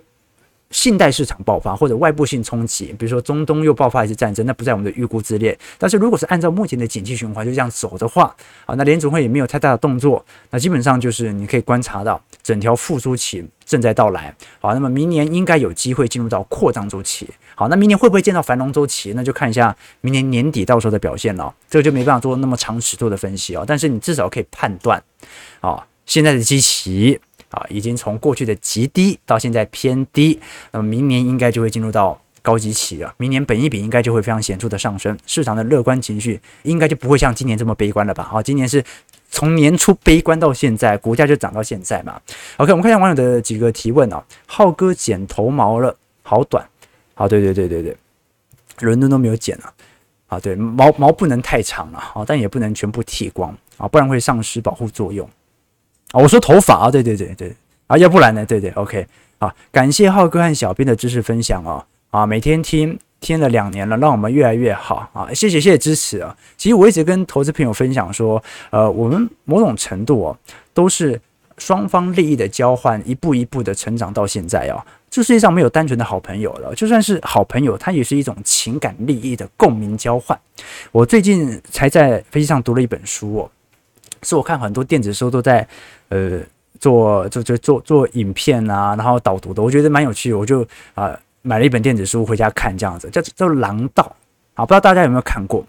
[0.70, 5.58] 信贷市场爆发或者外部性冲击，比如说中东又爆发一次战争，那不在我们的预估之列。
[5.78, 8.32] 但是如果是按照目前的景气循环就这样走的话，
[8.66, 14.32] 啊，那联准会也没有太大的动作，那基本上就是你可以观察到整条复苏期正在到来。
[14.60, 17.28] 好，那么明年应该有机会进入到扩张周期。
[17.56, 19.12] 好，那明年会不会见到繁荣周期？
[19.16, 21.52] 那就看一下明年年底到时候的表现了。
[21.68, 23.64] 这个就没办法做那么长尺度的分析哦。
[23.66, 25.02] 但是你至少可以判断，
[25.60, 25.84] 啊。
[26.10, 27.20] 现在的基期
[27.50, 30.40] 啊，已经从过去的极低到现在偏低，
[30.72, 33.14] 那么明年应该就会进入到高基期了。
[33.16, 38.24] 明年本益比应该就会非常显著的上升，市场的乐观情绪应该就不会像今年这么悲观了吧？
[38.24, 38.84] 好，今年是
[39.30, 42.20] 从年初悲观到现在，股价就涨到现在嘛。
[42.56, 44.20] OK，我们看一下网友的几个提问啊。
[44.46, 46.68] 浩哥剪头毛了，好短。
[47.14, 47.96] 好，对对对对对，
[48.80, 49.72] 伦敦都没有剪啊。
[50.26, 55.28] 啊，对，毛毛不能太长了，啊，但也不能全部剃光啊，不然会丧失保护作用。
[56.12, 57.54] 啊，我说头发啊，对对对对，
[57.86, 58.44] 啊，要不然呢？
[58.44, 59.06] 对对，OK，
[59.38, 66.36] 啊，感谢浩哥和小编的知识分享哦，啊，每天听听了两年了，让我们越来越好啊，谢谢谢谢支持啊。
[66.56, 70.36] 其实我一直跟投资朋友分享说，呃，我们某种程度哦，
[70.74, 71.20] 都是
[71.58, 74.82] 双方利益的交换，一步一步的成长到现在哦。
[75.10, 80.38] 这世界上没有单纯的好朋友了，就算是好朋友，它也是一种情感利益的共鸣交换。
[80.92, 83.50] 我最近才在飞机上读了一本书哦。
[84.22, 85.66] 是我看很多电子书都在，
[86.08, 86.40] 呃，
[86.78, 94.04] 做做做做做影片啊，然后导读的，我觉得蛮有趣的，我就啊、买了一本电子书回家看，这样子叫叫《狼道》
[94.60, 95.64] 啊，不知道大家有没有看过？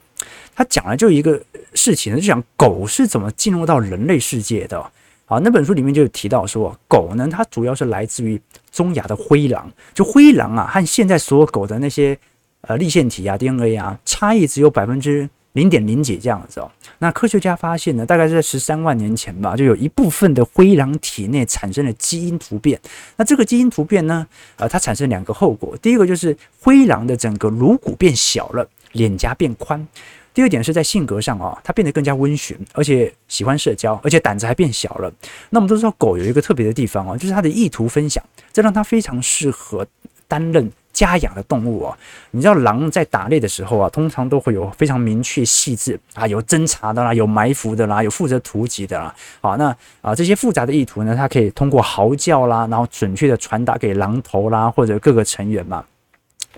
[0.53, 1.41] 他讲了就一个
[1.73, 4.77] 事情，就讲狗是怎么进入到人类世界的。
[5.25, 12.17] 啊，那本书里面就有提到说，狗呢，它主要是来自于中亚的灰狼，就灰狼啊，和现在所有狗的那些
[12.61, 15.29] 呃立腺体啊、DNA 啊，差异只有百分之。
[15.53, 22.79] 零点零几这样子哦，那科学家发现呢，大概是在十三万年前吧，就有一部分的灰狼体内产生了基因突变。
[23.17, 25.75] 那这个基因突变呢，呃，它产生两个后果。
[25.81, 29.85] 第一个就是灰狼的整个颅骨变小了，脸颊变宽。
[30.33, 35.11] 第二点是在性格上啊，它变得更加温驯，而且喜欢社交，而且胆子还变小了。
[35.49, 39.85] 那我们都知道狗有一个特别的地方哦，就是它的意图分享，这让它非常适合
[40.29, 40.71] 担任。
[41.01, 41.97] 家养的动物哦，
[42.29, 49.13] 你知道狼在打猎的时候啊，通常都会有非常明确细致啊，有侦查的啦，有埋伏的啦，有负责突击的啦。
[49.41, 55.83] 好，那啊这些复杂的意图呢，它可以通过嚎叫啦，然后准确的传达给狼头啦或者各个成员嘛。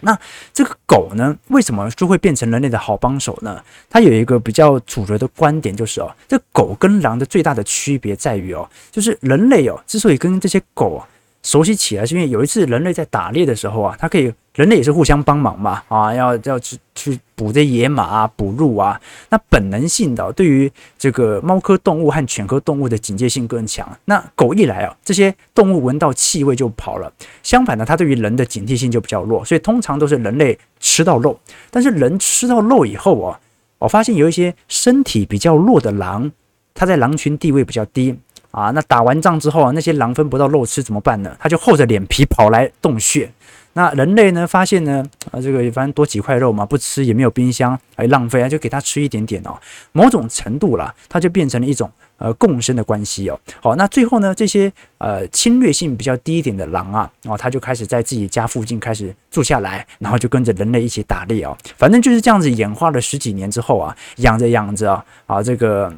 [0.01, 0.17] 那
[0.53, 3.63] 这个狗呢，为什么就会变成人类的好帮手呢？
[3.89, 11.01] 它有一个比较主流的观点，就是哦，这狗跟狼的最大的区别在于哦，就是人类哦，之所以跟这些狗。
[11.43, 23.85] 熟悉起来是因为有一次人类在打猎的时候啊，它可以人类也是互相帮忙嘛啊，要要去去捕这野马啊，捕鹿啊，那本能性的对于这个猫科动物和犬科动物的警戒性更强。
[24.05, 27.11] 那狗一来啊，这些动物闻到气味就跑了。
[27.41, 31.37] 相反呢，它对于人的警惕性就比较弱，所以通常都是人类吃到肉。
[31.69, 33.37] 但是人吃到肉以后啊，
[33.79, 36.31] 我发现有一些身体比较弱的狼，
[36.73, 38.17] 它在狼群地位比较低。
[38.53, 41.35] 啊，那打完仗之后啊，那些狼分不到肉吃怎么办呢？
[41.39, 43.27] 他就厚着脸皮跑来洞穴。
[43.75, 49.57] 那人类呢，发现呢，啊，这个反正多几块肉嘛，不吃也没有冰箱，还浪费啊，就给他吃一点点哦。
[49.91, 53.39] 某种程度啦，它就变成了一种呃共生的关系哦。
[53.59, 61.57] 好，那最后呢，这些呃侵略性比较低一点的狼啊，然后他就开始在自己家附近开始住下来，然后就跟着人类一起打猎哦。
[61.75, 65.91] 反正就是这样子演化了十几年之后啊，养着养着啊，啊这个。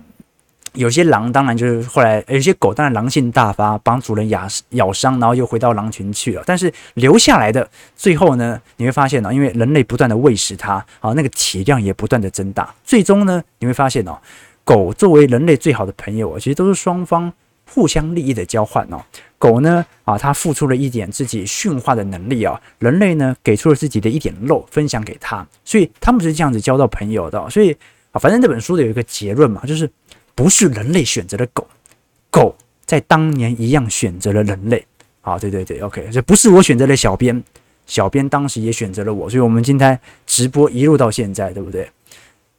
[0.75, 6.43] 有些狼当然就是后来，有些狗当然狼性大发，帮主人咬咬伤，然后又回到狼群去了。
[6.45, 12.73] 但是留下来的最后呢，你会发现呢，因为人类不断的喂食它，啊，那个体量也不断的增大。
[12.83, 14.17] 最终呢，你会发现哦，
[14.63, 17.31] 狗作为人类最好的朋友，其实都是双方
[17.69, 19.01] 互相利益的交换哦。
[19.37, 27.49] 狗呢啊，它付出了一点自己驯化的能力啊，人类呢给出了自己的一点肉分享给他，所以他们是这样子交到朋友的。
[27.49, 27.75] 所以
[28.11, 29.89] 啊，反正这本书的有一个结论嘛，就是
[30.35, 31.65] 不是人类选择了狗，
[32.29, 32.55] 狗
[32.85, 34.85] 在当年一样选择了人类。
[35.21, 37.41] 好，对对对，OK，这不是我选择了小编，
[37.87, 41.89] 小编当时也选择了我，所以我们今天直播一路到现在，对不对？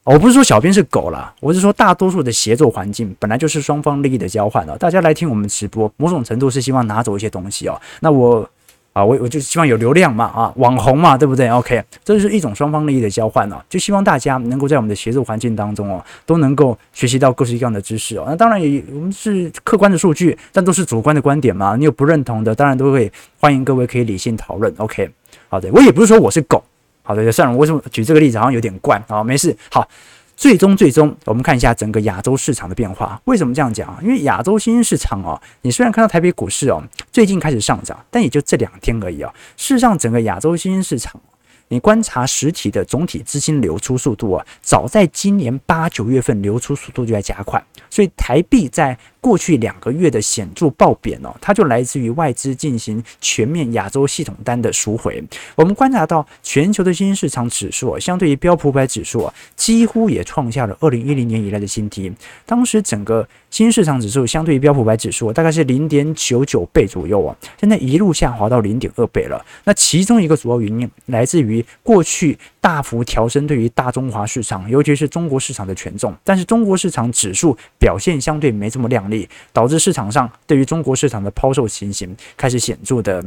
[0.03, 4.77] 我不是说小编是狗啦，我是说大多数的协作环境本来就是双方利益的交换哦。
[4.79, 7.81] 大家来听我们直播，某种程度是希望拿走一些东西哦。
[8.01, 8.49] 那我
[8.97, 13.57] 啊，我我就希望有流量嘛，啊，网红嘛，对不对？OK，这就是一种双方利益的交换哦。
[13.69, 18.25] 就希望大家能够在我们的协作环境当中哦，都能够学习到各式各样的知识哦。
[18.27, 21.77] 那当然也我们是客观的数据，但都是主观的观点嘛。
[21.77, 24.73] 你有不认同的，当然都会欢迎各位可以理性讨论。
[24.79, 25.11] OK，
[25.51, 26.65] 好的，我也不是说我是狗。
[27.03, 29.23] 好的，算了，为什么举这个例子好像有点怪啊？
[29.23, 29.87] 没事，好，
[30.37, 33.21] 最终最终，我们看一下整个亚洲市场的变化。
[33.25, 33.99] 为什么这样讲？
[34.03, 39.33] 因为亚洲新兴市场哦，你虽然看到台北股市哦最近开始上涨，但也就这两天而已哦。
[39.57, 41.19] 事实上，整个亚洲新兴市场。
[41.69, 47.61] 你观察实体的总体资金流出速度啊，早在今年八九月份流出速度就在加快，
[47.91, 48.97] 所以台币在
[49.27, 55.21] 过去两个月的显著暴贬哦，它就来自于外资进行全面亚洲系统单的赎回。
[55.57, 62.13] 我们观察到全球的新兴市场指数，相对于标普五百指数啊，几乎也创下了二零一零年以来的新低。
[62.45, 69.45] 当时整个新市场指数相对于标普五百指数大概是零点九九倍左右啊，现在一路下滑到零点二倍了。
[69.65, 71.65] 那其中一个主要原因来自于。
[71.83, 83.25] 过去大幅调升对于大中华市场，尤其是中国市场的权重，但是中国市场指数表现相对没这么亮丽，导致市场上对于中国市场的抛售情形开始显著的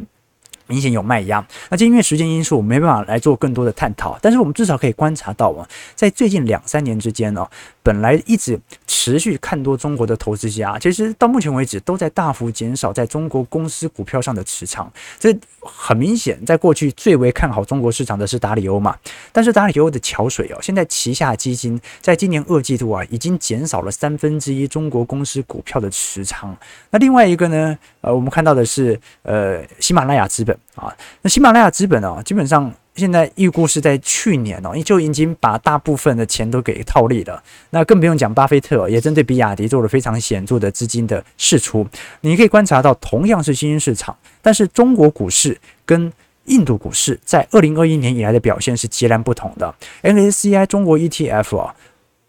[0.69, 1.45] 明显有卖压。
[1.69, 7.45] 那就因为时间因素，我没办法来做更多的探讨，但是我们至少可以观察到啊，在最近两三年之间呢，
[7.83, 8.57] 本来一直
[8.87, 14.89] 持续看多中国的投资家，其实到目前为止都在大幅减少在中国公司股票上的持仓。
[15.19, 18.95] 这很明显，在过去最为看好中国市场的是达里欧嘛，
[19.31, 26.55] 但是达里欧的桥水哦，现在旗下基金在今年二季度啊，已经减少了三分之一中国公司股票的持仓。
[26.91, 32.73] 那另外一个呢，呃，我们看到的是呃喜马拉雅资本啊，那喜马拉雅资本啊，基本上。
[32.95, 37.41] 现在预估是在去年哦，就已经把大部分的钱都给套利了。
[37.69, 41.87] 那更不用讲，巴菲特也针对比亚迪做了非常显著的资金的释出。
[42.19, 46.11] 你可以观察到，同样是新兴市场，但是中国股市跟
[46.45, 49.73] 印度股市在二零二一年以来的表现是截然不同的。
[50.01, 51.73] MSCI 中国 ETF 啊，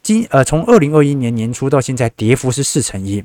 [0.03, 3.25] 今呃从二零二一年年初到现在，跌幅是四成一。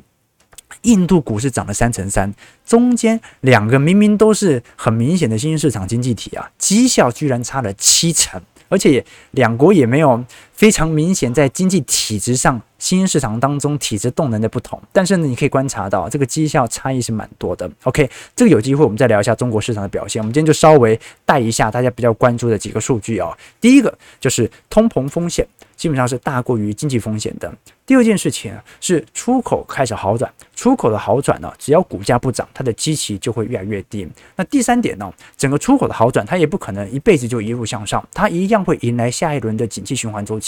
[0.81, 2.33] 印度股市涨了三成三，
[2.65, 10.23] 中间两个明明都是很明显的新兴市场经济体啊，绩效居然差了七成，而且两国也没有
[10.55, 17.69] 非常明显在经济体制上新兴市场当中体质动能的不同，但是呢，你可以观察到这个绩效差异是蛮多的。
[17.83, 20.21] OK，这个有机会我们再聊一下中国市场的表现。
[20.21, 25.45] 我们今天就稍微带一下大家比较关注的几个数据啊，第一个就是通膨风险
[25.75, 27.51] 基本上是大过于经济风险的。
[27.85, 28.51] 第二件事情
[28.81, 34.07] 是出口开始好转，出口的好转呢，只要股价不涨，它的基期就会越来越低。
[34.35, 40.44] 那第三点呢，整个出口的好转，它也不可能一辈子就一路向上，它一样会迎来下一轮的景气循环周期。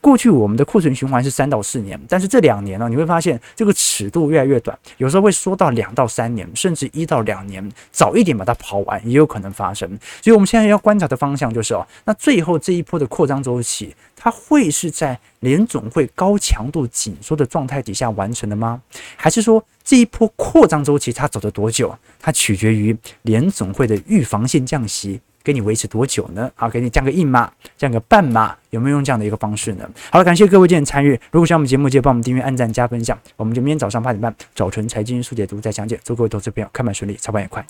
[0.00, 9.88] 过去我们的库存循环是三到四年，但是这两年呢，你会发现这个尺度越来越短，有时候会缩到两到三年，甚至一到两年，早一点把它跑完也有可能发生。
[10.22, 13.94] 所以我们现在要观察的方向就是哦，那最后这一波的扩张周期。
[14.18, 18.80] 它会是在联总会高强度紧缩的状态底下完成的吗？
[19.14, 21.94] 还是说这一波扩张周期它走得多久？
[22.18, 26.50] 它取决于联总会的预防性降息给你维持多久呢？
[26.56, 29.88] 好，给你降个一码，降个半码，有没有用这样的一个方式呢？
[30.10, 31.12] 好了，感谢各位今天参与。
[31.30, 33.16] 如果喜欢我们节目，记得帮我们订阅、按赞、加分享。
[33.36, 36.00] 我们就明天早上八点半早晨财经速解读再讲解。
[36.02, 37.64] 祝各位投资朋友开盘顺利，操盘愉快。